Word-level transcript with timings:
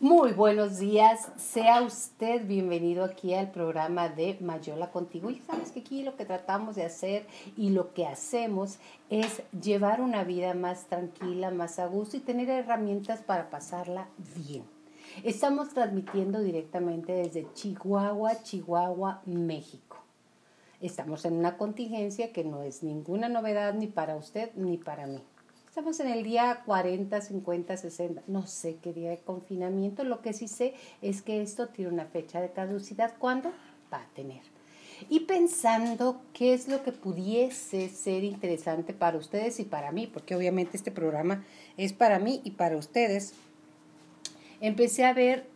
Muy 0.00 0.30
buenos 0.30 0.78
días, 0.78 1.28
sea 1.36 1.82
usted 1.82 2.46
bienvenido 2.46 3.02
aquí 3.02 3.34
al 3.34 3.50
programa 3.50 4.08
de 4.08 4.38
Mayola 4.40 4.92
contigo. 4.92 5.28
Y 5.28 5.40
sabes 5.40 5.72
que 5.72 5.80
aquí 5.80 6.04
lo 6.04 6.14
que 6.14 6.24
tratamos 6.24 6.76
de 6.76 6.84
hacer 6.84 7.26
y 7.56 7.70
lo 7.70 7.92
que 7.94 8.06
hacemos 8.06 8.78
es 9.10 9.42
llevar 9.60 10.00
una 10.00 10.22
vida 10.22 10.54
más 10.54 10.84
tranquila, 10.84 11.50
más 11.50 11.80
a 11.80 11.86
gusto 11.86 12.16
y 12.16 12.20
tener 12.20 12.48
herramientas 12.48 13.22
para 13.22 13.50
pasarla 13.50 14.06
bien. 14.36 14.62
Estamos 15.24 15.70
transmitiendo 15.70 16.38
directamente 16.38 17.12
desde 17.12 17.52
Chihuahua, 17.54 18.40
Chihuahua, 18.44 19.22
México. 19.26 19.96
Estamos 20.80 21.24
en 21.24 21.32
una 21.32 21.56
contingencia 21.56 22.32
que 22.32 22.44
no 22.44 22.62
es 22.62 22.84
ninguna 22.84 23.28
novedad 23.28 23.74
ni 23.74 23.88
para 23.88 24.14
usted 24.14 24.52
ni 24.54 24.78
para 24.78 25.08
mí. 25.08 25.24
Estamos 25.68 26.00
en 26.00 26.08
el 26.08 26.24
día 26.24 26.62
40, 26.64 27.20
50, 27.20 27.76
60, 27.76 28.22
no 28.26 28.46
sé 28.46 28.78
qué 28.82 28.94
día 28.94 29.10
de 29.10 29.18
confinamiento. 29.18 30.02
Lo 30.02 30.22
que 30.22 30.32
sí 30.32 30.48
sé 30.48 30.74
es 31.02 31.20
que 31.20 31.42
esto 31.42 31.68
tiene 31.68 31.92
una 31.92 32.06
fecha 32.06 32.40
de 32.40 32.50
caducidad. 32.50 33.14
¿Cuándo? 33.18 33.52
Va 33.92 33.98
a 33.98 34.08
tener. 34.14 34.40
Y 35.10 35.20
pensando 35.20 36.22
qué 36.32 36.54
es 36.54 36.68
lo 36.68 36.82
que 36.82 36.90
pudiese 36.92 37.90
ser 37.90 38.24
interesante 38.24 38.94
para 38.94 39.18
ustedes 39.18 39.60
y 39.60 39.64
para 39.64 39.92
mí, 39.92 40.06
porque 40.06 40.34
obviamente 40.34 40.76
este 40.76 40.90
programa 40.90 41.44
es 41.76 41.92
para 41.92 42.18
mí 42.18 42.40
y 42.44 42.52
para 42.52 42.76
ustedes, 42.76 43.34
empecé 44.60 45.04
a 45.04 45.12
ver, 45.12 45.46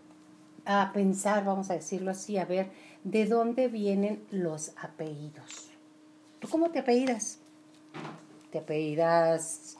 a 0.66 0.92
pensar, 0.92 1.44
vamos 1.44 1.70
a 1.70 1.74
decirlo 1.74 2.10
así, 2.10 2.36
a 2.36 2.44
ver 2.44 2.70
de 3.02 3.24
dónde 3.24 3.66
vienen 3.66 4.22
los 4.30 4.72
apellidos. 4.80 5.70
¿Tú 6.38 6.48
cómo 6.48 6.70
te 6.70 6.80
apellidas? 6.80 7.38
¿Te 8.50 8.58
apellidas 8.58 9.78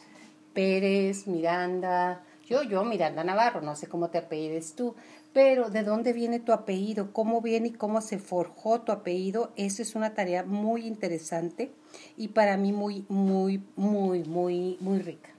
Pérez, 0.52 1.26
Miranda, 1.26 2.22
yo, 2.46 2.62
yo, 2.62 2.84
Miranda 2.84 3.24
Navarro, 3.24 3.60
no 3.60 3.76
sé 3.76 3.86
cómo 3.86 4.10
te 4.10 4.18
apellides 4.18 4.74
tú, 4.74 4.94
pero 5.32 5.70
de 5.70 5.82
dónde 5.82 6.12
viene 6.12 6.40
tu 6.40 6.52
apellido, 6.52 7.12
cómo 7.12 7.40
viene 7.40 7.68
y 7.68 7.72
cómo 7.72 8.00
se 8.00 8.18
forjó 8.18 8.80
tu 8.82 8.92
apellido, 8.92 9.52
eso 9.56 9.82
es 9.82 9.94
una 9.94 10.14
tarea 10.14 10.44
muy 10.44 10.86
interesante 10.86 11.72
y 12.16 12.28
para 12.28 12.56
mí 12.56 12.72
muy, 12.72 13.06
muy, 13.08 13.62
muy, 13.76 14.24
muy, 14.24 14.76
muy 14.80 14.98
rica. 14.98 15.30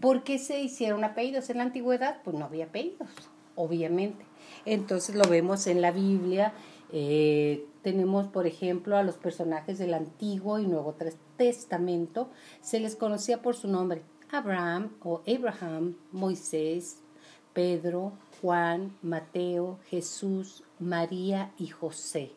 ¿Por 0.00 0.24
qué 0.24 0.38
se 0.38 0.60
hicieron 0.60 1.04
apellidos 1.04 1.48
en 1.50 1.58
la 1.58 1.64
antigüedad? 1.64 2.20
Pues 2.24 2.36
no 2.36 2.46
había 2.46 2.66
apellidos, 2.66 3.08
obviamente. 3.54 4.24
Entonces 4.64 5.14
lo 5.14 5.24
vemos 5.28 5.66
en 5.66 5.80
la 5.80 5.90
Biblia. 5.90 6.52
Eh, 6.92 7.64
tenemos, 7.82 8.26
por 8.26 8.46
ejemplo, 8.46 8.96
a 8.96 9.02
los 9.02 9.16
personajes 9.16 9.78
del 9.78 9.94
Antiguo 9.94 10.58
y 10.58 10.66
Nuevo 10.66 10.96
Testamento. 11.36 12.28
Se 12.60 12.80
les 12.80 12.96
conocía 12.96 13.40
por 13.40 13.54
su 13.54 13.68
nombre. 13.68 14.02
Abraham 14.36 14.90
o 15.02 15.22
Abraham, 15.26 15.96
Moisés, 16.12 16.98
Pedro, 17.54 18.12
Juan, 18.40 18.94
Mateo, 19.00 19.78
Jesús, 19.88 20.62
María 20.78 21.52
y 21.58 21.68
José. 21.68 22.32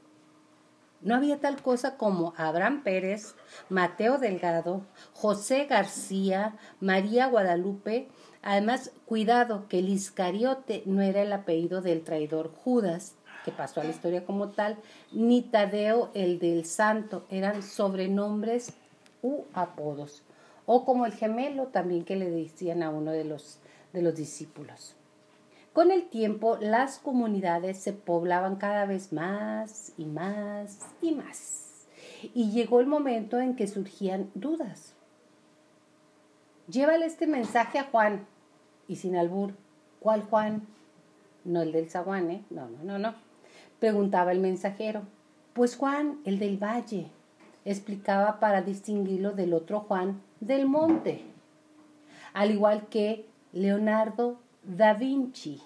No 1.02 1.16
había 1.16 1.39
tal 1.39 1.61
cosa 1.61 1.97
como 1.97 2.33
Abraham 2.38 2.83
Pérez, 2.83 3.36
Mateo 3.70 4.17
Delgado, 4.17 4.81
José 5.14 5.66
García, 5.66 6.58
María 6.80 7.27
Guadalupe. 7.27 8.08
Además, 8.42 8.92
cuidado 9.05 9.67
que 9.67 9.80
el 9.80 9.89
Iscariote 9.89 10.83
no 10.86 11.02
era 11.02 11.22
el 11.22 11.33
apellido 11.33 11.81
del 11.81 12.03
traidor 12.03 12.52
Judas, 12.53 13.16
que 13.44 13.52
pasó 13.52 13.81
a 13.81 13.83
la 13.83 13.92
historia 13.92 14.25
como 14.25 14.50
tal, 14.50 14.77
ni 15.11 15.42
Tadeo 15.42 16.11
el 16.14 16.39
del 16.39 16.66
santo, 16.66 17.25
eran 17.30 17.61
sobrenombres 17.61 18.73
u 19.22 19.44
apodos 19.53 20.23
o 20.72 20.86
como 20.86 21.08
el 21.08 21.14
gemelo 21.14 21.70
también 21.70 22.06
que 22.06 22.16
le 22.16 22.30
decían 22.30 22.84
a 22.84 22.92
uno 22.92 23.09
de 23.09 23.23
los, 23.23 23.58
de 23.92 24.03
los 24.03 24.16
discípulos. 24.16 24.95
Con 25.73 25.89
el 25.89 26.09
tiempo 26.09 26.59
las 26.61 27.00
comunidades 27.00 27.80
se 27.80 27.92
poblaban 27.92 28.58
cada 28.58 28.86
vez 28.86 29.11
más 29.11 29.94
y 29.98 30.06
más 30.06 30.78
y 31.02 31.14
más. 31.16 31.88
Y 32.36 32.52
llegó 32.52 32.81
el 32.81 32.86
momento 32.86 33.39
en 33.39 33.56
que 33.56 33.66
surgían 33.66 34.30
dudas. 34.36 34.93
Llévale 36.67 37.08
este 37.08 37.26
mensaje 37.26 37.80
a 37.80 37.86
Juan. 37.86 38.27
Y 38.88 38.98
sin 38.98 39.16
albur, 39.16 39.55
¿cuál 39.99 40.22
Juan? 40.22 40.67
No 41.45 41.64
el 41.64 41.72
del 41.72 41.89
zaguán, 41.89 42.30
¿eh? 42.30 42.45
No, 42.52 42.70
no, 42.70 42.83
no, 42.83 42.99
no. 42.99 43.16
Preguntaba 43.80 44.33
el 44.33 44.39
mensajero. 44.39 45.02
Pues 45.54 45.76
Juan, 45.76 46.20
el 46.26 46.38
del 46.38 46.64
valle 46.64 47.10
explicaba 47.65 48.39
para 48.39 48.61
distinguirlo 48.61 49.31
del 49.31 49.53
otro 49.53 49.81
Juan 49.81 50.21
del 50.39 50.65
Monte, 50.65 51.23
al 52.33 52.52
igual 52.52 52.87
que 52.87 53.25
Leonardo 53.53 54.37
da 54.64 54.93
Vinci, 54.93 55.61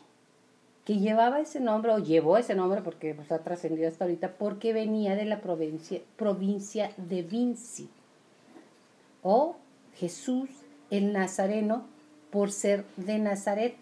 que 0.86 0.98
llevaba 0.98 1.40
ese 1.40 1.60
nombre, 1.60 1.92
o 1.94 2.00
llevó 2.00 2.38
ese 2.38 2.56
nombre 2.56 2.82
porque 2.82 3.14
pues, 3.14 3.32
ha 3.32 3.40
trascendido 3.40 3.88
hasta 3.88 4.06
ahorita, 4.06 4.34
porque 4.34 4.74
venía 4.74 5.16
de 5.16 5.26
la 5.26 5.42
provincia, 5.42 6.02
provincia 6.18 6.92
de 6.98 7.22
Vinci, 7.22 7.90
o 9.22 9.56
Jesús 9.96 10.50
el 10.90 11.14
Nazareno, 11.14 11.86
por 12.30 12.52
ser 12.52 12.86
de 12.98 13.20
Nazaret, 13.20 13.76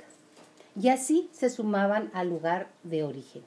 y 0.80 0.90
así 0.90 1.30
se 1.34 1.50
sumaban 1.50 2.10
al 2.14 2.30
lugar 2.30 2.68
de 2.84 3.04
origen. 3.04 3.44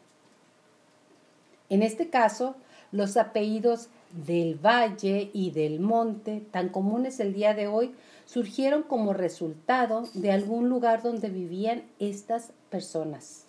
En 1.71 1.83
este 1.83 2.11
caso, 2.11 2.57
los 2.93 3.17
apellidos 3.17 3.89
del 4.15 4.55
valle 4.55 5.31
y 5.33 5.51
del 5.51 5.81
monte, 5.81 6.47
tan 6.51 6.69
comunes 6.69 7.19
el 7.21 7.35
día 7.35 7.55
de 7.55 7.67
hoy, 7.67 7.95
surgieron 8.27 8.83
como 8.83 9.13
resultado 9.13 10.05
de 10.15 10.31
algún 10.31 10.69
lugar 10.69 11.03
donde 11.03 11.29
vivían 11.29 11.83
estas 11.99 12.53
personas. 12.71 13.47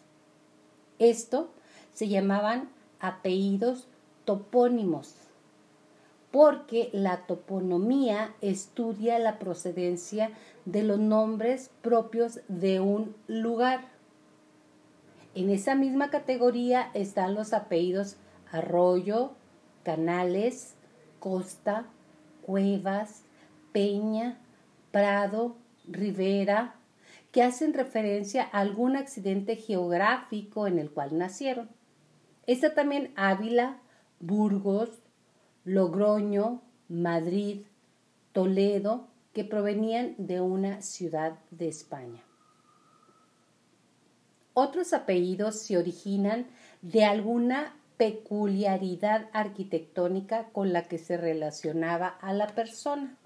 Esto 1.00 1.50
se 1.94 2.08
llamaban 2.08 2.70
apellidos 3.00 3.88
topónimos, 4.26 5.16
porque 6.32 6.90
la 6.92 7.26
toponomía 7.28 8.34
estudia 8.42 9.20
la 9.20 9.40
procedencia 9.40 10.32
de 10.66 10.84
los 10.84 11.00
nombres 11.00 11.70
propios 11.82 12.40
de 12.48 12.80
un 12.80 13.16
lugar. 13.28 13.88
En 15.36 15.50
esa 15.50 15.76
misma 15.76 16.10
categoría 16.10 16.90
están 16.94 17.36
los 17.36 17.54
apellidos 17.54 18.18
arroyo, 18.52 19.32
canales, 19.86 20.74
costa, 21.20 21.86
cuevas, 22.42 23.22
peña, 23.72 24.38
prado, 24.92 25.56
ribera, 25.88 26.76
que 27.32 27.44
hacen 27.44 27.74
referencia 27.74 28.44
a 28.52 28.60
algún 28.60 28.96
accidente 28.96 29.56
geográfico 29.56 30.68
en 30.68 30.80
el 30.80 30.90
cual 30.90 31.18
nacieron. 31.18 31.70
Está 32.48 32.74
también 32.74 33.14
Ávila, 33.16 33.80
Burgos, 34.20 34.90
Logroño, 35.64 36.62
Madrid, 36.90 37.62
Toledo, 38.34 39.08
que 39.34 39.44
provenían 39.44 40.16
de 40.18 40.42
una 40.42 40.82
ciudad 40.82 41.38
de 41.52 41.68
España. 41.68 42.24
Otros 44.54 44.94
apellidos 44.94 45.60
se 45.60 45.78
originan 45.78 46.48
de 46.82 47.04
alguna 47.04 47.76
peculiaridad 47.98 49.30
arquitectónica 49.34 50.50
con 50.52 50.74
la 50.74 50.84
que 50.84 50.98
se 50.98 51.18
relacionaba 51.18 52.08
a 52.08 52.34
la 52.34 52.48
persona. 52.48 53.18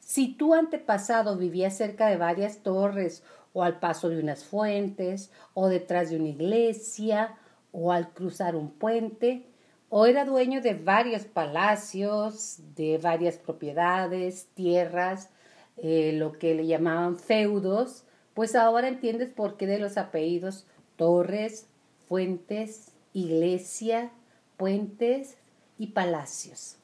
Si 0.00 0.34
tu 0.34 0.54
antepasado 0.54 1.36
vivía 1.36 1.70
cerca 1.70 2.08
de 2.08 2.16
varias 2.16 2.58
torres 2.58 3.24
o 3.52 3.62
al 3.62 3.80
paso 3.80 4.08
de 4.08 4.20
unas 4.20 4.44
fuentes 4.44 5.32
o 5.54 5.68
detrás 5.68 6.10
de 6.10 6.16
una 6.16 6.28
iglesia 6.28 7.36
o 7.72 7.90
al 7.90 8.12
cruzar 8.12 8.54
un 8.54 8.70
puente, 8.70 9.46
o 9.88 10.06
era 10.06 10.24
dueño 10.24 10.60
de 10.60 10.74
varios 10.74 11.24
palacios, 11.24 12.58
de 12.74 12.98
varias 12.98 13.38
propiedades, 13.38 14.48
tierras, 14.54 15.30
eh, 15.76 16.12
lo 16.14 16.32
que 16.32 16.54
le 16.54 16.66
llamaban 16.66 17.16
feudos, 17.16 18.04
pues 18.34 18.54
ahora 18.56 18.88
entiendes 18.88 19.28
por 19.28 19.56
qué 19.56 19.66
de 19.66 19.78
los 19.78 19.96
apellidos 19.96 20.66
Torres, 20.96 21.68
fuentes, 22.08 22.93
iglesia, 23.14 24.10
puentes 24.58 25.38
y 25.78 25.88
palacios. 25.88 26.76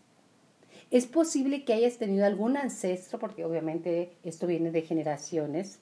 Es 0.91 1.06
posible 1.06 1.65
que 1.65 1.75
hayas 1.75 1.99
tenido 1.99 2.25
algún 2.25 2.56
ancestro, 2.56 3.19
porque 3.19 3.44
obviamente 3.44 4.17
esto 4.25 4.47
viene 4.47 4.71
de 4.71 4.82
generaciones, 4.82 5.79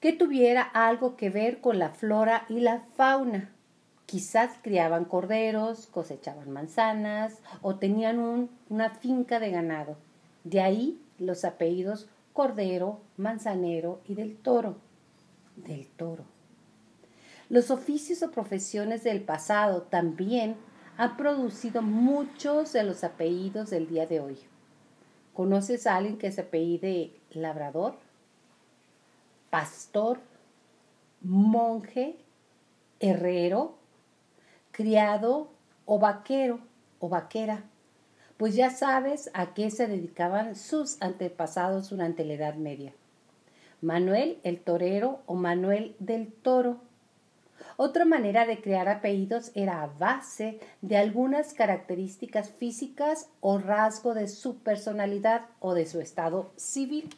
que 0.00 0.12
tuviera 0.12 0.62
algo 0.62 1.16
que 1.16 1.28
ver 1.28 1.60
con 1.60 1.78
la 1.78 1.90
flora 1.90 2.46
y 2.48 2.60
la 2.60 2.86
fauna. 2.96 3.52
Quizás 4.06 4.56
criaban 4.62 5.04
corderos, 5.04 5.86
cosechaban 5.86 6.50
manzanas 6.50 7.38
o 7.62 7.76
tenían 7.76 8.48
una 8.68 8.90
finca 8.90 9.38
de 9.38 9.50
ganado. 9.50 9.96
De 10.42 10.60
ahí 10.60 11.00
los 11.18 11.44
apellidos 11.44 12.08
Cordero, 12.32 13.00
Manzanero 13.16 14.00
y 14.08 14.14
del 14.14 14.36
Toro. 14.36 14.78
Del 15.56 15.86
Toro. 15.88 16.24
Los 17.50 17.70
oficios 17.70 18.22
o 18.22 18.30
profesiones 18.30 19.04
del 19.04 19.22
pasado 19.22 19.82
también 19.82 20.56
han 20.96 21.18
producido 21.18 21.82
muchos 21.82 22.72
de 22.72 22.84
los 22.84 23.04
apellidos 23.04 23.68
del 23.68 23.86
día 23.86 24.06
de 24.06 24.20
hoy. 24.20 24.38
¿Conoces 25.34 25.86
a 25.86 25.96
alguien 25.96 26.16
que 26.16 26.32
se 26.32 26.40
apellide 26.40 27.12
labrador, 27.30 27.96
pastor, 29.50 30.20
monje, 31.20 32.16
herrero, 33.00 33.74
criado 34.70 35.50
o 35.84 35.98
vaquero 35.98 36.60
o 37.00 37.08
vaquera, 37.08 37.64
pues 38.36 38.54
ya 38.54 38.70
sabes 38.70 39.30
a 39.34 39.52
qué 39.54 39.70
se 39.70 39.86
dedicaban 39.86 40.54
sus 40.54 41.00
antepasados 41.02 41.90
durante 41.90 42.24
la 42.24 42.34
Edad 42.34 42.54
Media. 42.54 42.94
Manuel 43.82 44.38
el 44.44 44.60
torero 44.60 45.20
o 45.26 45.34
Manuel 45.34 45.96
del 45.98 46.32
toro. 46.32 46.80
Otra 47.76 48.04
manera 48.04 48.46
de 48.46 48.60
crear 48.60 48.88
apellidos 48.88 49.52
era 49.54 49.82
a 49.82 49.86
base 49.86 50.60
de 50.82 50.96
algunas 50.96 51.54
características 51.54 52.50
físicas 52.50 53.28
o 53.40 53.58
rasgo 53.58 54.14
de 54.14 54.28
su 54.28 54.58
personalidad 54.58 55.46
o 55.60 55.74
de 55.74 55.86
su 55.86 56.00
estado 56.00 56.52
civil. 56.56 57.10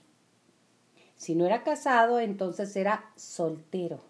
Si 1.17 1.35
no 1.35 1.47
era 1.47 1.62
casado, 1.62 2.21
entonces 2.21 2.75
era 2.77 3.05
soltero. 3.17 4.00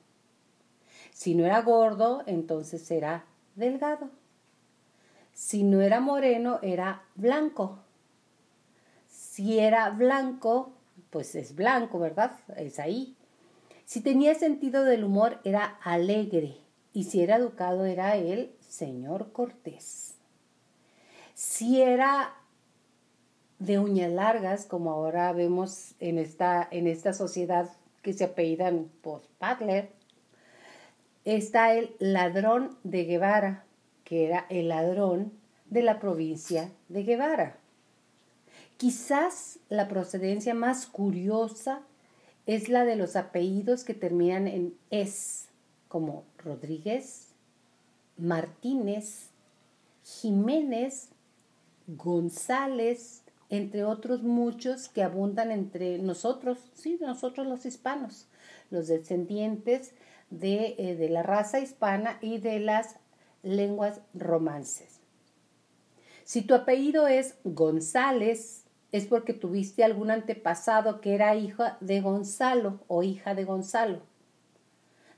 Si 1.13 1.35
no 1.35 1.45
era 1.45 1.61
gordo, 1.61 2.23
entonces 2.27 2.91
era 2.91 3.25
delgado. 3.55 4.11
Si 5.33 5.63
no 5.63 5.81
era 5.81 6.01
moreno, 6.01 6.59
era 6.63 7.03
blanco. 7.15 7.79
Si 9.09 9.59
era 9.59 9.91
blanco, 9.91 10.73
pues 11.11 11.35
es 11.35 11.55
blanco, 11.55 11.99
¿verdad? 11.99 12.33
Es 12.57 12.79
ahí. 12.79 13.17
Si 13.93 14.01
tenía 14.01 14.35
sentido 14.35 14.85
del 14.85 15.05
humor, 15.05 15.39
era 15.45 15.67
alegre. 15.83 16.57
Y 16.95 17.05
si 17.05 17.21
era 17.21 17.37
educado, 17.37 17.85
era 17.85 18.17
el 18.17 18.51
señor 18.67 19.33
Cortés. 19.33 20.15
Si 21.35 21.83
era 21.83 22.33
de 23.59 23.79
uñas 23.79 24.11
largas, 24.11 24.65
como 24.65 24.93
ahora 24.93 25.31
vemos 25.35 25.93
en 26.01 26.17
esta, 26.17 26.67
en 26.71 26.87
esta 26.87 27.13
sociedad 27.13 27.69
que 28.01 28.15
se 28.15 28.25
apellidan 28.25 28.91
post 29.03 29.27
Padler, 29.39 29.91
está 31.27 31.75
el 31.75 31.95
ladrón 31.99 32.79
de 32.85 33.05
Guevara, 33.05 33.67
que 34.05 34.25
era 34.25 34.47
el 34.49 34.69
ladrón 34.69 35.35
de 35.67 35.83
la 35.83 36.01
provincia 36.01 36.73
de 36.89 37.03
Guevara. 37.03 37.59
Quizás 38.79 39.59
la 39.69 39.87
procedencia 39.87 40.55
más 40.55 40.87
curiosa 40.87 41.83
es 42.47 42.69
la 42.69 42.85
de 42.85 42.97
los 42.97 43.17
apellidos 43.17 43.85
que 43.85 43.95
terminan 43.95 44.49
en 44.49 44.75
es, 44.91 45.49
como 45.89 46.25
Rodríguez, 46.39 47.29
Martínez, 48.17 49.29
Jiménez, 50.05 51.11
González, 51.87 53.23
entre 53.51 53.85
otros 53.85 54.23
muchos 54.23 54.89
que 54.89 55.03
abundan 55.03 55.51
entre 55.51 55.99
nosotros, 55.99 56.59
sí, 56.75 56.99
nosotros 57.01 57.47
los 57.47 57.67
hispanos, 57.67 58.27
los 58.71 58.89
descendientes 58.89 59.93
de, 60.31 60.75
eh, 60.79 60.97
de 60.97 61.09
la 61.11 61.23
raza 61.23 61.61
hispana 61.61 62.19
y 62.23 62.39
de 62.39 62.61
las 62.61 62.97
lenguas 63.43 64.01
romances. 64.15 65.01
Si 66.25 66.43
tu 66.43 66.55
apellido 66.55 67.07
es 67.09 67.35
González, 67.45 68.62
es 68.93 69.07
porque 69.07 69.33
tuviste 69.33 69.83
algún 69.83 70.11
antepasado 70.11 71.01
que 71.01 71.15
era 71.15 71.35
hija 71.35 71.79
de 71.81 72.03
Gonzalo 72.03 72.81
o 72.89 73.03
hija 73.03 73.35
de 73.35 73.45
Gonzalo. 73.45 74.03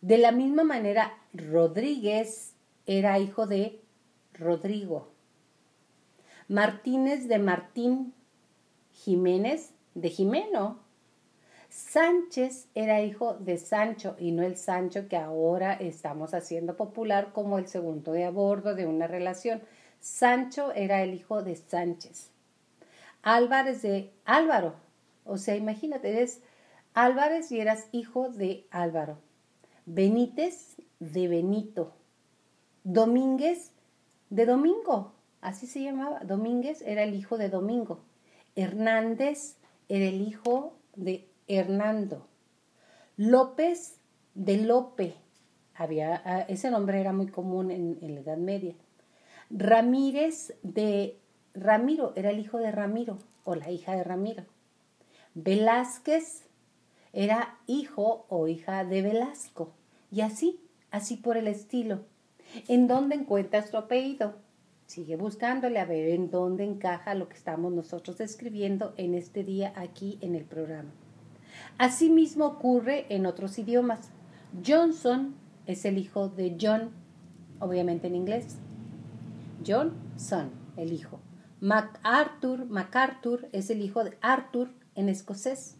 De 0.00 0.16
la 0.16 0.32
misma 0.32 0.62
manera, 0.62 1.18
Rodríguez 1.32 2.54
era 2.86 3.18
hijo 3.18 3.46
de 3.46 3.80
Rodrigo. 4.32 5.08
Martínez 6.46 7.26
de 7.26 7.38
Martín 7.38 8.14
Jiménez 8.92 9.72
de 9.94 10.10
Jimeno. 10.10 10.78
Sánchez 11.68 12.68
era 12.74 13.02
hijo 13.02 13.34
de 13.34 13.58
Sancho 13.58 14.14
y 14.18 14.30
no 14.30 14.44
el 14.44 14.56
Sancho 14.56 15.08
que 15.08 15.16
ahora 15.16 15.72
estamos 15.72 16.34
haciendo 16.34 16.76
popular 16.76 17.32
como 17.32 17.58
el 17.58 17.66
segundo 17.66 18.12
de 18.12 18.24
a 18.24 18.30
bordo 18.30 18.74
de 18.74 18.86
una 18.86 19.08
relación. 19.08 19.62
Sancho 19.98 20.70
era 20.72 21.02
el 21.02 21.14
hijo 21.14 21.42
de 21.42 21.56
Sánchez. 21.56 22.33
Álvarez 23.24 23.80
de 23.80 24.12
Álvaro. 24.26 24.74
O 25.24 25.38
sea, 25.38 25.56
imagínate, 25.56 26.10
eres 26.10 26.42
Álvarez 26.92 27.50
y 27.50 27.58
eras 27.58 27.88
hijo 27.90 28.28
de 28.28 28.66
Álvaro. 28.70 29.18
Benítez 29.86 30.76
de 31.00 31.26
Benito. 31.26 31.94
Domínguez 32.84 33.72
de 34.28 34.44
Domingo. 34.44 35.14
Así 35.40 35.66
se 35.66 35.82
llamaba. 35.82 36.20
Domínguez 36.20 36.82
era 36.82 37.02
el 37.02 37.14
hijo 37.14 37.38
de 37.38 37.48
Domingo. 37.48 38.04
Hernández 38.56 39.56
era 39.88 40.04
el 40.04 40.20
hijo 40.20 40.76
de 40.94 41.26
Hernando. 41.48 42.28
López 43.16 44.00
de 44.34 44.58
Lope. 44.58 45.14
Había, 45.74 46.20
ah, 46.26 46.40
ese 46.48 46.70
nombre 46.70 47.00
era 47.00 47.14
muy 47.14 47.28
común 47.28 47.70
en, 47.70 47.98
en 48.02 48.14
la 48.16 48.20
Edad 48.20 48.36
Media. 48.36 48.74
Ramírez 49.48 50.54
de 50.62 51.23
Ramiro 51.54 52.12
era 52.16 52.30
el 52.30 52.40
hijo 52.40 52.58
de 52.58 52.72
Ramiro 52.72 53.18
o 53.44 53.54
la 53.54 53.70
hija 53.70 53.94
de 53.94 54.02
Ramiro. 54.04 54.44
Velázquez 55.34 56.44
era 57.12 57.58
hijo 57.66 58.26
o 58.28 58.48
hija 58.48 58.84
de 58.84 59.02
Velasco. 59.02 59.72
Y 60.10 60.20
así, 60.22 60.60
así 60.90 61.16
por 61.16 61.36
el 61.36 61.46
estilo. 61.46 62.00
¿En 62.68 62.88
dónde 62.88 63.14
encuentras 63.14 63.70
tu 63.70 63.76
apellido? 63.76 64.34
Sigue 64.86 65.16
buscándole 65.16 65.78
a 65.78 65.86
ver 65.86 66.08
en 66.08 66.30
dónde 66.30 66.64
encaja 66.64 67.14
lo 67.14 67.28
que 67.28 67.36
estamos 67.36 67.72
nosotros 67.72 68.18
describiendo 68.18 68.92
en 68.96 69.14
este 69.14 69.44
día 69.44 69.72
aquí 69.76 70.18
en 70.20 70.34
el 70.34 70.44
programa. 70.44 70.90
Asimismo 71.78 72.46
ocurre 72.46 73.06
en 73.08 73.26
otros 73.26 73.58
idiomas. 73.58 74.10
Johnson 74.64 75.34
es 75.66 75.84
el 75.84 75.98
hijo 75.98 76.28
de 76.28 76.56
John, 76.60 76.90
obviamente 77.60 78.08
en 78.08 78.16
inglés. 78.16 78.58
Johnson, 79.66 80.50
el 80.76 80.92
hijo. 80.92 81.20
MacArthur, 81.64 82.66
MacArthur 82.66 83.48
es 83.52 83.70
el 83.70 83.80
hijo 83.80 84.04
de 84.04 84.18
Arthur 84.20 84.68
en 84.96 85.08
escocés. 85.08 85.76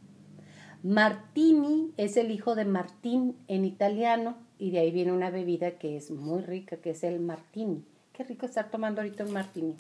Martini 0.83 1.93
es 1.99 2.17
el 2.17 2.31
hijo 2.31 2.55
de 2.55 2.65
Martín 2.65 3.37
en 3.49 3.67
italiano 3.67 4.39
y 4.59 4.71
de 4.71 4.79
ahí 4.79 4.91
viene 4.91 5.13
una 5.13 5.29
bebida 5.29 5.73
que 5.73 5.99
es 5.99 6.11
muy 6.11 6.41
rica, 6.41 6.79
que 6.79 6.93
es 6.93 7.05
el 7.05 7.21
martini. 7.21 7.85
Qué 8.15 8.25
rico 8.25 8.47
estar 8.47 8.71
tomando 8.71 9.03
ahorita 9.03 9.25
un 9.25 9.35
martini. 9.35 9.75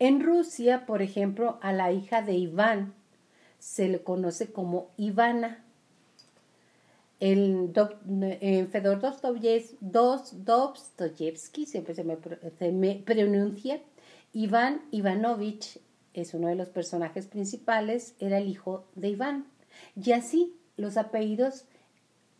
En 0.00 0.20
Rusia, 0.20 0.86
por 0.86 1.02
ejemplo, 1.02 1.56
a 1.62 1.72
la 1.72 1.92
hija 1.92 2.22
de 2.22 2.34
Iván 2.34 2.94
se 3.60 3.86
le 3.86 4.02
conoce 4.02 4.50
como 4.50 4.88
Ivana. 4.96 5.62
El 7.20 7.70
Fedor 8.72 9.00
Dostoyevsky, 9.00 11.64
siempre 11.64 11.94
se 11.94 12.02
me, 12.02 12.18
se 12.58 12.72
me 12.72 12.96
pronuncia, 13.06 13.80
Iván 14.34 14.82
Ivanovich 14.90 15.78
es 16.12 16.34
uno 16.34 16.48
de 16.48 16.56
los 16.56 16.68
personajes 16.68 17.28
principales, 17.28 18.16
era 18.18 18.38
el 18.38 18.48
hijo 18.48 18.84
de 18.96 19.10
Iván. 19.10 19.46
Y 19.94 20.10
así 20.10 20.56
los 20.76 20.96
apellidos 20.96 21.66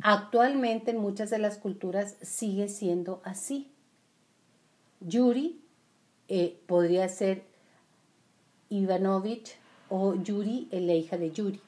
actualmente 0.03 0.91
en 0.91 0.99
muchas 0.99 1.31
de 1.31 1.39
las 1.39 1.57
culturas 1.57 2.17
sigue 2.21 2.69
siendo 2.69 3.23
así. 3.25 3.71
Yuri 5.01 5.61
eh, 6.27 6.61
podría 6.67 7.09
ser 7.09 7.45
Ivanovich 8.71 9.57
o 9.89 10.17
Yuri, 10.17 10.69
la 10.73 10.95
hija 10.95 11.17
de 11.17 11.31
Yuri. 11.31 11.61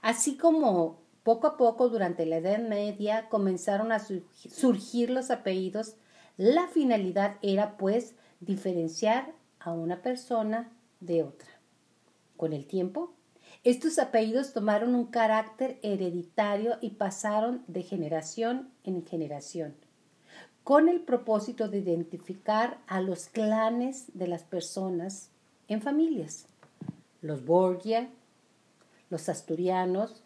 Así 0.00 0.36
como 0.36 0.98
poco 1.22 1.46
a 1.46 1.56
poco 1.56 1.88
durante 1.88 2.26
la 2.26 2.38
Edad 2.38 2.58
Media 2.58 3.28
comenzaron 3.28 3.92
a 3.92 4.00
surgir 4.00 5.10
los 5.10 5.30
apellidos, 5.30 5.94
la 6.36 6.66
finalidad 6.66 7.36
era 7.42 7.76
pues 7.76 8.14
diferenciar 8.40 9.32
a 9.64 9.72
una 9.72 10.02
persona 10.02 10.72
de 11.00 11.22
otra. 11.22 11.48
Con 12.36 12.52
el 12.52 12.66
tiempo, 12.66 13.14
estos 13.64 13.98
apellidos 13.98 14.52
tomaron 14.52 14.94
un 14.94 15.06
carácter 15.06 15.78
hereditario 15.82 16.78
y 16.80 16.90
pasaron 16.90 17.64
de 17.68 17.82
generación 17.82 18.70
en 18.84 19.04
generación 19.06 19.74
con 20.64 20.88
el 20.88 21.00
propósito 21.00 21.68
de 21.68 21.78
identificar 21.78 22.78
a 22.86 23.00
los 23.00 23.26
clanes 23.26 24.06
de 24.14 24.28
las 24.28 24.44
personas 24.44 25.30
en 25.68 25.82
familias. 25.82 26.46
Los 27.20 27.44
Borgia, 27.44 28.08
los 29.10 29.28
asturianos, 29.28 30.22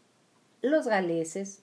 los 0.61 0.87
galeses, 0.87 1.62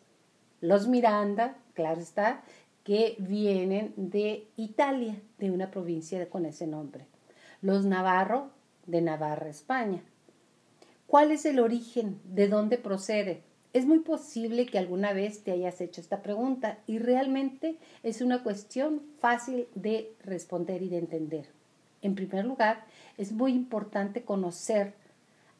los 0.59 0.87
Miranda, 0.87 1.57
claro 1.73 2.01
está, 2.01 2.43
que 2.83 3.15
vienen 3.19 3.93
de 3.95 4.47
Italia, 4.57 5.21
de 5.37 5.51
una 5.51 5.71
provincia 5.71 6.29
con 6.29 6.45
ese 6.45 6.67
nombre. 6.67 7.07
Los 7.63 7.85
Navarro, 7.85 8.49
de 8.87 9.01
Navarra, 9.01 9.47
España. 9.47 10.03
¿Cuál 11.07 11.31
es 11.31 11.45
el 11.45 11.61
origen? 11.61 12.19
¿De 12.25 12.49
dónde 12.49 12.77
procede? 12.77 13.41
Es 13.71 13.85
muy 13.85 13.99
posible 13.99 14.65
que 14.65 14.77
alguna 14.77 15.13
vez 15.13 15.45
te 15.45 15.53
hayas 15.53 15.79
hecho 15.79 16.01
esta 16.01 16.21
pregunta 16.21 16.79
y 16.87 16.99
realmente 16.99 17.77
es 18.03 18.21
una 18.21 18.43
cuestión 18.43 19.01
fácil 19.19 19.69
de 19.75 20.13
responder 20.25 20.81
y 20.81 20.89
de 20.89 20.97
entender. 20.97 21.47
En 22.01 22.15
primer 22.15 22.43
lugar, 22.43 22.83
es 23.17 23.31
muy 23.31 23.53
importante 23.53 24.25
conocer 24.25 24.93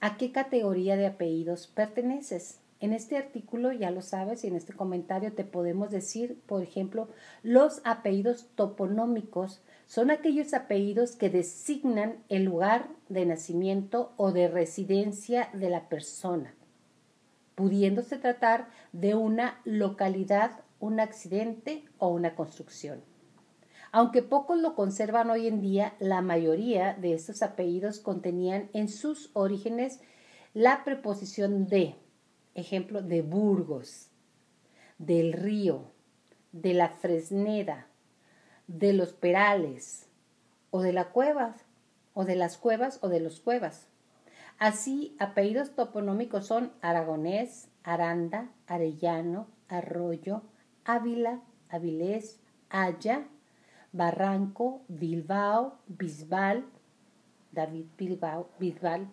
a 0.02 0.18
qué 0.18 0.34
categoría 0.34 0.98
de 0.98 1.08
apellidos 1.08 1.68
perteneces. 1.68 2.60
En 2.84 2.92
este 2.92 3.16
artículo, 3.16 3.72
ya 3.72 3.92
lo 3.92 4.02
sabes, 4.02 4.44
y 4.44 4.48
en 4.48 4.58
este 4.58 4.74
comentario 4.74 5.32
te 5.32 5.46
podemos 5.46 5.90
decir, 5.90 6.38
por 6.46 6.62
ejemplo, 6.62 7.08
los 7.42 7.80
apellidos 7.86 8.50
toponómicos 8.56 9.62
son 9.88 10.12
aquellos 10.12 10.54
apellidos 10.54 11.16
que 11.16 11.30
designan 11.30 12.18
el 12.28 12.44
lugar 12.44 12.90
de 13.08 13.26
nacimiento 13.26 14.12
o 14.18 14.34
de 14.34 14.50
residencia 14.50 15.48
de 15.54 15.70
la 15.70 15.88
persona, 15.88 16.56
pudiéndose 17.56 18.18
tratar 18.18 18.68
de 18.92 19.16
una 19.16 19.62
localidad, 19.64 20.52
un 20.82 21.00
accidente 21.00 21.86
o 22.00 22.10
una 22.10 22.36
construcción. 22.36 23.00
Aunque 23.94 24.24
pocos 24.24 24.60
lo 24.60 24.76
conservan 24.76 25.30
hoy 25.30 25.48
en 25.48 25.62
día, 25.62 25.94
la 26.02 26.22
mayoría 26.22 26.96
de 26.96 27.14
estos 27.14 27.44
apellidos 27.44 28.02
contenían 28.02 28.70
en 28.74 28.90
sus 28.90 29.30
orígenes 29.32 30.02
la 30.54 30.84
preposición 30.84 31.68
de, 31.68 31.96
ejemplo, 32.56 33.02
de 33.02 33.22
Burgos, 33.22 34.10
del 34.98 35.34
río, 35.34 35.86
de 36.52 36.74
la 36.74 36.90
Fresneda, 36.90 37.88
de 38.68 38.94
los 38.94 39.14
Perales, 39.14 40.08
o 40.72 40.82
de 40.82 40.94
la 40.94 41.10
cuevas, 41.10 41.66
o 42.14 42.26
de 42.26 42.36
las 42.36 42.58
cuevas 42.58 43.00
o 43.02 43.10
de 43.10 43.20
los 43.20 43.40
cuevas. 43.40 43.88
Así, 44.60 45.16
apellidos 45.20 45.76
toponómicos 45.76 46.48
son 46.48 46.72
Aragonés, 46.82 47.70
Aranda, 47.84 48.50
Arellano, 48.68 49.48
Arroyo, 49.68 50.44
Ávila, 50.86 51.42
Avilés, 51.70 52.40
Haya, 52.70 53.28
Barranco, 53.92 54.82
Bilbao, 54.88 55.80
Bisbal, 55.88 56.66
David 57.52 57.86
Bilbao, 57.98 58.50
Bisbal, 58.60 59.08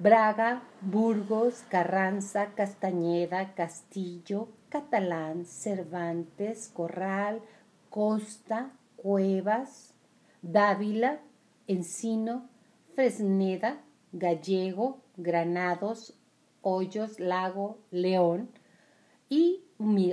Braga, 0.00 0.62
Burgos, 0.80 1.64
Carranza, 1.68 2.54
Castañeda, 2.54 3.54
Castillo, 3.54 4.48
Catalán, 4.68 5.44
Cervantes, 5.44 6.68
Corral, 6.72 7.42
Costa, 7.90 8.70
Cuevas, 8.94 9.94
Dávila, 10.40 11.18
Encino, 11.66 12.48
Fresneda, 12.94 13.80
Gallego, 14.12 15.00
Granados, 15.16 16.14
Hoyos, 16.62 17.18
Lago, 17.18 17.78
León 17.90 18.50
y 19.28 19.64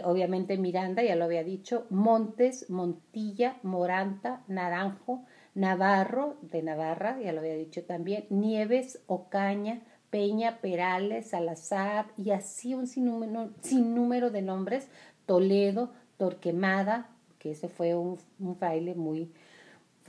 obviamente 0.04 0.58
Miranda, 0.58 1.04
ya 1.04 1.16
lo 1.16 1.26
había 1.26 1.44
dicho, 1.44 1.86
Montes, 1.92 2.72
Montilla, 2.72 3.58
Moranta, 3.62 4.44
Naranjo, 4.48 5.26
Navarro, 5.56 6.38
de 6.42 6.62
Navarra, 6.62 7.20
ya 7.20 7.34
lo 7.34 7.40
había 7.40 7.56
dicho 7.56 7.84
también, 7.84 8.26
Nieves, 8.30 9.02
Ocaña, 9.08 9.82
Peña, 10.10 10.60
Perales, 10.62 11.30
Salazar 11.30 12.08
y 12.18 12.32
así 12.32 12.74
un 12.74 12.88
sinnúmero, 12.88 13.50
sinnúmero 13.62 14.30
de 14.30 14.42
nombres, 14.42 14.88
Toledo, 15.26 15.92
Torquemada, 16.18 17.10
que 17.40 17.52
ese 17.52 17.70
fue 17.70 17.96
un, 17.96 18.20
un 18.40 18.56
fraile 18.56 18.96
muy 18.96 19.32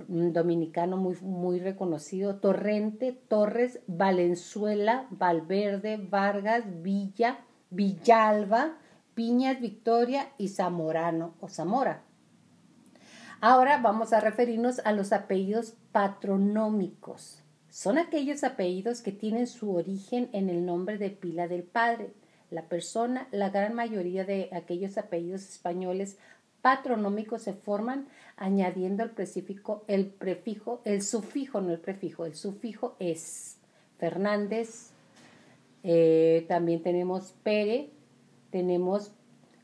dominicano 0.09 0.97
muy, 0.97 1.17
muy 1.23 1.59
reconocido, 1.59 2.37
Torrente, 2.37 3.12
Torres, 3.12 3.81
Valenzuela, 3.87 5.07
Valverde, 5.11 5.97
Vargas, 5.97 6.65
Villa, 6.83 7.38
Villalba, 7.71 8.76
Piñas, 9.15 9.61
Victoria 9.61 10.29
y 10.37 10.49
Zamorano 10.49 11.35
o 11.41 11.49
Zamora. 11.49 12.03
Ahora 13.40 13.78
vamos 13.83 14.14
a 14.14 14.21
referirnos 14.21 14.81
a 14.85 14.93
los 14.93 15.12
apellidos 15.12 15.75
patronómicos. 15.93 17.43
Son 17.69 17.99
aquellos 17.99 18.45
apellidos 18.45 19.02
que 19.02 19.12
tienen 19.12 19.47
su 19.47 19.75
origen 19.75 20.31
en 20.33 20.49
el 20.49 20.64
nombre 20.64 20.97
de 20.97 21.11
pila 21.11 21.47
del 21.47 21.62
padre. 21.62 22.14
La 22.50 22.62
persona, 22.62 23.28
la 23.33 23.50
gran 23.50 23.75
mayoría 23.75 24.25
de 24.25 24.49
aquellos 24.52 24.97
apellidos 24.97 25.43
españoles 25.43 26.16
patronómicos 26.62 27.43
se 27.43 27.52
forman 27.52 28.09
añadiendo 28.37 29.02
el 29.02 29.11
prefijo, 29.11 29.85
el 29.87 30.07
prefijo, 30.07 30.81
el 30.85 31.02
sufijo, 31.02 31.61
no 31.61 31.71
el 31.71 31.78
prefijo, 31.78 32.25
el 32.25 32.35
sufijo 32.35 32.97
es 32.99 33.59
Fernández, 33.99 34.90
eh, 35.83 36.47
también 36.49 36.83
tenemos 36.83 37.35
Pere, 37.43 37.90
tenemos 38.50 39.12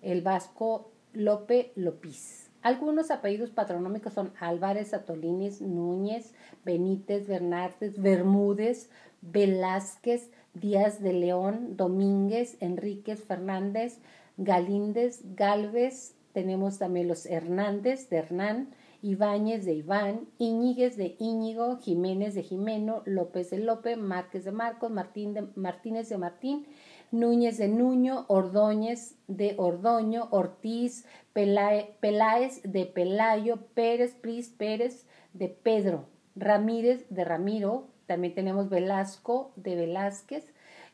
el 0.03 0.21
vasco 0.21 0.93
Lope 1.13 1.73
López. 1.75 2.42
Algunos 2.63 3.11
apellidos 3.11 3.51
patronómicos 3.51 4.13
son 4.13 4.33
Álvarez, 4.39 4.95
Atolines, 4.95 5.61
Núñez, 5.61 6.33
Benítez, 6.65 7.27
Bernardes, 7.27 8.01
Bermúdez, 8.01 8.89
Velázquez, 9.21 10.31
Díaz 10.55 11.03
de 11.03 11.13
León, 11.13 11.77
Domínguez, 11.77 12.57
Enríquez, 12.61 13.25
Fernández, 13.25 13.99
Galíndez, 14.37 15.23
Galvez, 15.35 16.15
tenemos 16.33 16.79
también 16.79 17.09
los 17.09 17.27
Hernández 17.27 18.09
de 18.09 18.17
Hernán, 18.17 18.69
Ibáñez 19.03 19.65
de 19.65 19.75
Iván, 19.75 20.29
Íñiguez 20.39 20.97
de 20.97 21.17
Íñigo, 21.19 21.79
Jiménez 21.79 22.35
de 22.35 22.43
Jimeno, 22.43 23.03
López 23.05 23.51
de 23.51 23.59
López, 23.59 23.99
Márquez 23.99 24.45
de 24.45 24.53
Marcos, 24.53 24.91
Martín 24.91 25.35
de, 25.35 25.49
Martínez 25.57 26.09
de 26.09 26.19
Martín, 26.19 26.67
Núñez 27.13 27.59
de 27.59 27.69
Nuño, 27.69 28.25
Ordóñez 28.29 29.17
de 29.29 29.55
Ordoño, 29.59 30.29
Ortiz, 30.31 31.05
Peláez 31.35 32.63
de 32.65 32.87
Pelayo, 32.87 33.67
Pérez, 33.75 34.15
Pris, 34.15 34.49
Pérez 34.49 35.07
de 35.35 35.49
Pedro, 35.49 36.09
Ramírez 36.35 37.07
de 37.11 37.25
Ramiro, 37.25 37.89
también 38.07 38.35
tenemos 38.35 38.71
Velasco 38.71 39.53
de 39.57 39.77
Velázquez 39.77 40.53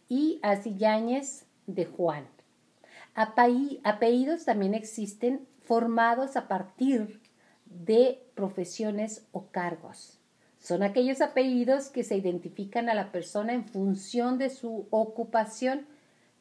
y 0.08 0.40
Asilláñez 0.42 1.46
de 1.66 1.86
Juan. 1.86 2.26
Apellidos 3.14 4.44
también 4.44 4.74
existen 4.74 5.46
formados 5.60 6.36
a 6.36 6.48
partir 6.48 7.20
de 7.66 8.22
profesiones 8.34 9.26
o 9.32 9.46
cargos. 9.50 10.18
Son 10.58 10.82
aquellos 10.82 11.20
apellidos 11.20 11.90
que 11.90 12.02
se 12.02 12.16
identifican 12.16 12.88
a 12.88 12.94
la 12.94 13.12
persona 13.12 13.52
en 13.52 13.64
función 13.64 14.38
de 14.38 14.50
su 14.50 14.88
ocupación 14.90 15.86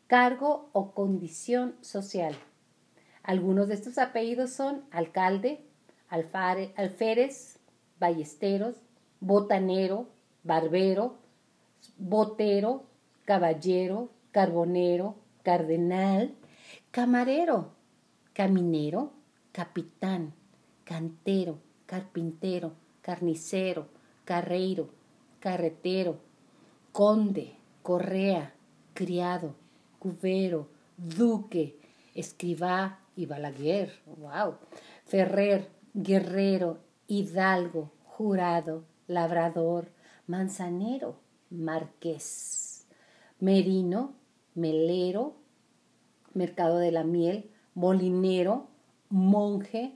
cargo 0.08 0.70
o 0.74 0.94
condición 0.94 1.76
social. 1.82 2.36
Algunos 3.24 3.68
de 3.68 3.74
estos 3.74 3.98
apellidos 3.98 4.52
son 4.54 4.86
alcalde, 4.90 5.66
alfare, 6.08 6.74
alférez, 6.78 7.60
ballesteros, 8.00 8.76
botanero, 9.20 10.08
barbero, 10.44 11.18
botero, 11.98 12.86
caballero, 13.26 14.10
carbonero, 14.32 15.16
cardenal, 15.44 16.36
camarero, 16.92 17.74
caminero, 18.34 19.12
capitán, 19.52 20.34
cantero, 20.86 21.60
carpintero, 21.86 22.74
carnicero, 23.02 23.88
carreiro, 24.24 24.90
carretero, 25.40 26.20
conde, 26.94 27.56
correa, 27.84 28.54
criado, 28.94 29.56
cubero, 30.00 30.70
duque, 30.98 31.80
escribá 32.16 33.00
y 33.16 33.26
balaguer, 33.26 33.94
wow, 34.06 34.56
ferrer, 35.06 35.70
guerrero, 35.94 36.80
hidalgo, 37.08 37.92
jurado, 38.04 38.84
labrador, 39.08 39.90
manzanero, 40.28 41.16
marqués, 41.50 42.86
merino, 43.40 44.14
melero, 44.56 45.36
mercado 46.34 46.78
de 46.78 46.92
la 46.92 47.04
miel, 47.04 47.50
molinero, 47.74 48.68
monje, 49.10 49.94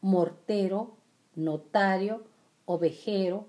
mortero, 0.00 0.96
notario, 1.34 2.24
ovejero, 2.66 3.46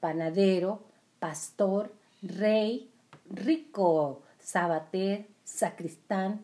panadero, 0.00 0.84
pastor, 1.18 1.92
rey, 2.22 2.90
rico, 3.28 4.22
sabater, 4.38 5.26
sacristán, 5.46 6.42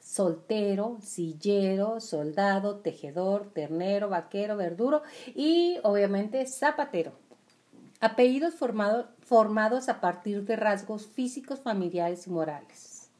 soltero, 0.00 0.98
sillero, 1.00 2.00
soldado, 2.00 2.80
tejedor, 2.80 3.52
ternero, 3.54 4.08
vaquero, 4.08 4.56
verduro 4.56 5.02
y 5.34 5.78
obviamente 5.84 6.44
zapatero. 6.46 7.12
Apellidos 8.00 8.54
formados 8.56 9.88
a 9.88 10.00
partir 10.00 10.44
de 10.44 10.56
rasgos 10.56 11.06
físicos, 11.06 11.60
familiares 11.60 12.26
y 12.26 12.30
morales. 12.30 13.10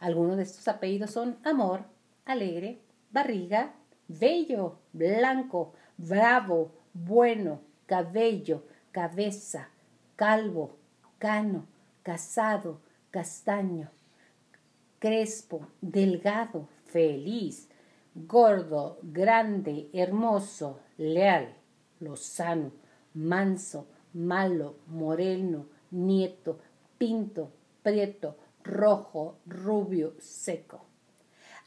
Algunos 0.00 0.36
de 0.36 0.42
estos 0.42 0.66
apellidos 0.66 1.12
son 1.12 1.38
amor, 1.44 1.84
alegre, 2.24 2.80
barriga, 3.12 3.72
bello, 4.08 4.80
blanco, 4.92 5.74
bravo, 5.96 6.72
bueno, 6.92 7.60
cabello, 7.86 8.64
cabeza, 8.90 9.68
calvo, 10.16 10.76
cano, 11.18 11.66
casado, 12.02 12.80
castaño, 13.12 13.90
crespo, 15.02 15.66
delgado, 15.80 16.68
feliz, 16.84 17.68
gordo, 18.14 18.98
grande, 19.02 19.90
hermoso, 19.92 20.78
leal, 20.96 21.48
lozano, 21.98 22.70
manso, 23.14 23.88
malo, 24.12 24.76
moreno, 24.86 25.66
nieto, 25.90 26.60
pinto, 26.96 27.50
prieto, 27.82 28.36
rojo, 28.62 29.38
rubio, 29.44 30.14
seco. 30.20 30.91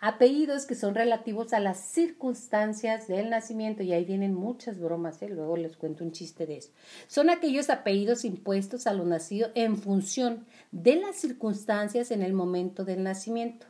Apellidos 0.08 0.68
que 0.68 0.76
son 0.76 0.94
relativos 0.94 1.52
a 1.52 1.60
las 1.60 1.80
circunstancias 1.80 3.08
del 3.08 3.32
nacimiento, 3.32 3.82
y 3.82 3.92
ahí 3.92 4.06
vienen 4.06 4.36
muchas 4.36 4.80
bromas, 4.80 5.20
¿eh? 5.24 5.30
luego 5.30 5.58
les 5.58 5.78
cuento 5.78 6.04
un 6.04 6.12
chiste 6.12 6.46
de 6.46 6.58
eso. 6.58 6.70
Son 7.08 7.32
aquellos 7.32 7.72
apellidos 7.72 8.24
impuestos 8.24 8.86
a 8.86 8.94
lo 8.94 9.04
nacido 9.04 9.50
en 9.56 9.78
función 9.78 10.46
de 10.72 10.98
las 10.98 11.16
circunstancias 11.16 12.12
en 12.12 12.22
el 12.22 12.34
momento 12.34 12.86
del 12.86 13.02
nacimiento. 13.02 13.66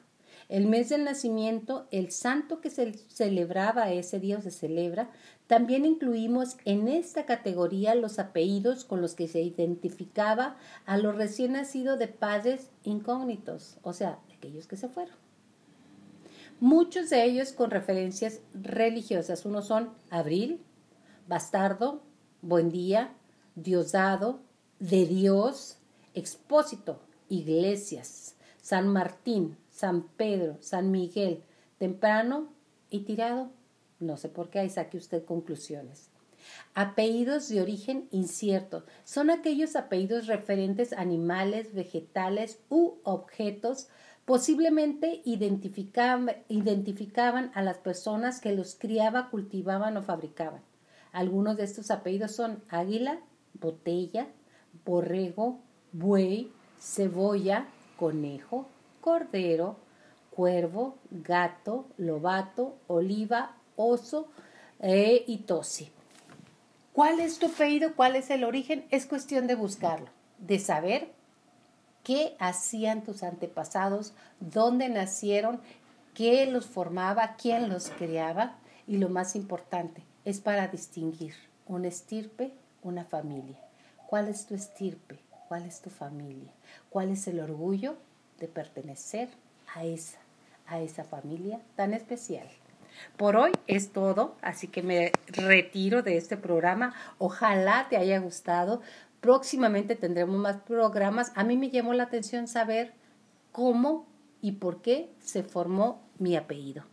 El 0.50 0.66
mes 0.66 0.90
del 0.90 1.06
nacimiento, 1.06 1.88
el 1.92 2.12
santo 2.12 2.60
que 2.60 2.70
se 2.70 2.92
celebraba 2.92 3.94
ese 3.94 4.20
día 4.20 4.38
o 4.38 4.42
se 4.42 4.52
celebra, 4.52 5.12
también 5.48 5.86
incluimos 5.86 6.58
en 6.66 6.90
esta 6.90 7.26
categoría 7.26 7.96
los 7.96 8.20
apellidos 8.20 8.84
con 8.84 9.00
los 9.00 9.14
que 9.14 9.30
se 9.30 9.42
identificaba 9.42 10.58
a 10.86 10.98
los 10.98 11.16
recién 11.16 11.54
nacidos 11.54 11.98
de 11.98 12.10
padres 12.10 12.72
incógnitos, 12.84 13.78
o 13.84 13.94
sea, 13.94 14.20
aquellos 14.36 14.68
que 14.68 14.76
se 14.76 14.90
fueron. 14.90 15.25
Muchos 16.60 17.10
de 17.10 17.24
ellos 17.24 17.52
con 17.52 17.70
referencias 17.70 18.40
religiosas. 18.54 19.46
Unos 19.46 19.68
son 19.68 19.94
Abril, 20.10 20.62
Bastardo, 21.28 22.02
Buen 22.42 22.70
Día, 22.70 23.14
Diosdado, 23.56 24.40
de 24.80 25.06
Dios, 25.06 25.78
Expósito, 26.14 27.02
Iglesias, 27.28 28.36
San 28.62 28.88
Martín, 28.88 29.58
San 29.70 30.08
Pedro, 30.08 30.58
San 30.62 30.92
Miguel, 30.92 31.44
temprano 31.78 32.54
y 32.90 33.02
tirado. 33.02 33.52
No 34.00 34.16
sé 34.16 34.30
por 34.30 34.50
qué, 34.50 34.60
ahí 34.60 34.70
saque 34.70 34.98
usted 34.98 35.26
conclusiones. 35.26 36.10
Apellidos 36.74 37.50
de 37.50 37.62
origen 37.62 38.08
incierto 38.12 38.86
son 39.04 39.30
aquellos 39.30 39.76
apellidos 39.76 40.28
referentes 40.28 40.94
a 40.94 41.02
animales, 41.02 41.74
vegetales 41.74 42.60
u 42.70 42.96
objetos 43.04 43.88
Posiblemente 44.26 45.22
identificaban, 45.24 46.32
a 47.54 47.62
las 47.62 47.78
personas 47.78 48.42
que 48.42 48.54
los 48.54 48.74
criaba, 48.76 49.30
cultivaban 49.30 49.96
o 49.98 50.02
fabricaban. 50.02 50.62
Algunos 51.12 51.58
de 51.58 51.64
estos 51.64 51.92
apellidos 51.92 52.32
son 52.32 52.64
águila, 52.70 53.20
botella, 53.54 54.28
borrego, 54.84 55.60
buey, 55.92 56.52
cebolla, 56.80 57.68
conejo, 57.98 58.68
cordero, 59.00 59.78
cuervo, 60.32 60.98
gato, 61.12 61.86
lobato, 61.98 62.76
oliva, 62.88 63.56
oso 63.76 64.28
eh, 64.80 65.24
y 65.28 65.38
tosi. 65.40 65.92
¿Cuál 66.94 67.20
es 67.20 67.38
tu 67.38 67.46
apellido? 67.46 67.94
¿Cuál 67.96 68.16
es 68.16 68.32
el 68.32 68.44
origen? 68.44 68.86
Es 68.90 69.06
cuestión 69.06 69.46
de 69.48 69.56
buscarlo, 69.56 70.08
de 70.40 70.58
saber 70.60 71.12
qué 72.06 72.38
hacían 72.40 73.04
tus 73.04 73.24
antepasados, 73.24 74.14
dónde 74.40 74.88
nacieron, 74.90 75.60
qué 76.14 76.46
los 76.46 76.68
formaba, 76.68 77.36
quién 77.36 77.68
los 77.68 77.90
criaba 77.90 78.56
y 78.88 78.98
lo 78.98 79.10
más 79.10 79.36
importante 79.36 80.04
es 80.24 80.40
para 80.40 80.68
distinguir 80.68 81.34
una 81.66 81.88
estirpe, 81.88 82.54
una 82.84 83.04
familia. 83.04 83.58
¿Cuál 84.06 84.28
es 84.28 84.46
tu 84.46 84.54
estirpe? 84.54 85.20
¿Cuál 85.48 85.66
es 85.66 85.82
tu 85.82 85.90
familia? 85.90 86.52
¿Cuál 86.92 87.10
es 87.10 87.28
el 87.28 87.40
orgullo 87.40 87.98
de 88.40 88.48
pertenecer 88.48 89.30
a 89.74 89.84
esa, 89.84 90.20
a 90.68 90.80
esa 90.80 91.04
familia 91.04 91.60
tan 91.76 91.94
especial? 91.94 92.48
Por 93.18 93.36
hoy 93.36 93.52
es 93.66 93.92
todo, 93.92 94.36
así 94.42 94.68
que 94.68 94.84
me 94.84 95.12
retiro 95.28 96.04
de 96.04 96.18
este 96.18 96.38
programa. 96.38 96.94
Ojalá 97.18 97.88
te 97.90 97.98
haya 97.98 98.20
gustado. 98.20 98.82
Próximamente 99.26 99.96
tendremos 99.96 100.38
más 100.38 100.58
programas. 100.58 101.32
A 101.34 101.44
mí 101.44 101.58
me 101.58 101.72
llamó 101.72 101.96
la 101.96 102.04
atención 102.04 102.48
saber 102.48 102.94
cómo 103.52 104.06
y 104.40 104.52
por 104.52 104.84
qué 104.84 105.10
se 105.18 105.42
formó 105.42 106.04
mi 106.20 106.36
apellido. 106.36 106.84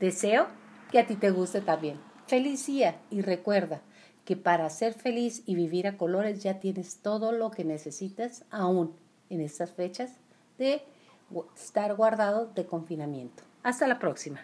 Deseo 0.00 0.46
que 0.90 0.98
a 0.98 1.06
ti 1.06 1.16
te 1.16 1.30
guste 1.30 1.60
también. 1.60 2.00
Feliz 2.28 2.66
día 2.66 2.98
y 3.10 3.20
recuerda 3.20 3.82
que 4.24 4.38
para 4.38 4.70
ser 4.70 4.94
feliz 4.94 5.42
y 5.44 5.54
vivir 5.54 5.86
a 5.86 5.98
colores 5.98 6.42
ya 6.42 6.60
tienes 6.60 7.02
todo 7.02 7.30
lo 7.30 7.50
que 7.50 7.66
necesitas 7.66 8.46
aún 8.50 8.94
en 9.28 9.42
estas 9.42 9.70
fechas 9.70 10.12
de 10.56 10.80
estar 11.56 11.94
guardado 11.94 12.46
de 12.54 12.64
confinamiento. 12.64 13.42
Hasta 13.62 13.86
la 13.86 13.98
próxima. 13.98 14.40